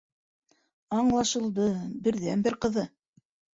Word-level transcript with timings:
—Аңлашылды, 1.01 1.69
берҙән-бер 2.09 2.61
ҡыҙы... 2.67 2.89